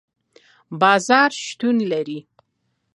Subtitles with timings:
[0.81, 2.19] بازار شتون لري